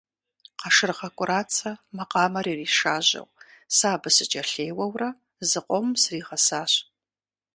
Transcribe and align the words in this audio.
Къашыргъэ 0.59 1.09
КӀурацэ 1.17 1.71
макъамэр 1.97 2.45
иришажьэу, 2.51 3.27
сэ 3.75 3.85
абы 3.93 4.09
сыкӀэлъеуэурэ 4.15 5.09
зыкъомым 5.49 5.95
сригъэсащ. 6.01 6.73